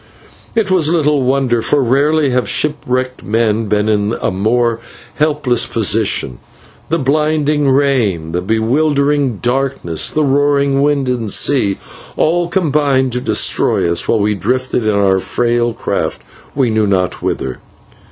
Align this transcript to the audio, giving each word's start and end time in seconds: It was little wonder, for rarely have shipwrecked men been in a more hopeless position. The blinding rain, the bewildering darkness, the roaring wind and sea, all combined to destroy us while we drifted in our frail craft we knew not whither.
It 0.55 0.71
was 0.71 0.89
little 0.89 1.21
wonder, 1.21 1.61
for 1.61 1.83
rarely 1.83 2.31
have 2.31 2.49
shipwrecked 2.49 3.21
men 3.23 3.67
been 3.67 3.87
in 3.87 4.15
a 4.19 4.31
more 4.31 4.79
hopeless 5.19 5.67
position. 5.67 6.39
The 6.89 6.97
blinding 6.97 7.69
rain, 7.69 8.31
the 8.31 8.41
bewildering 8.41 9.37
darkness, 9.43 10.09
the 10.09 10.23
roaring 10.23 10.81
wind 10.81 11.07
and 11.07 11.31
sea, 11.31 11.77
all 12.17 12.49
combined 12.49 13.11
to 13.11 13.21
destroy 13.21 13.87
us 13.91 14.07
while 14.07 14.19
we 14.21 14.33
drifted 14.33 14.87
in 14.87 14.95
our 14.95 15.19
frail 15.19 15.71
craft 15.71 16.23
we 16.55 16.71
knew 16.71 16.87
not 16.87 17.21
whither. 17.21 17.59